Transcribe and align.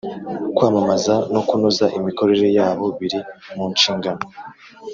kwamamaza 0.55 1.13
no 1.33 1.41
kunoza 1.47 1.85
imikorere 1.97 2.47
yabo 2.57 2.85
biri 2.99 3.19
munshingano 3.55 4.23